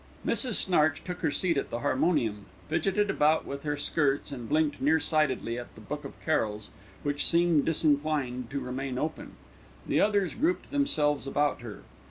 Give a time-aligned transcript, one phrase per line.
[0.25, 0.53] Mrs.
[0.53, 4.99] Snarch took her seat at the harmonium, fidgetted about with her skirts and blinked near
[4.99, 6.71] sightedly at the book of carols,
[7.03, 9.33] which seemed disinclined to remain open.
[9.85, 11.83] The others grouped themselves about her.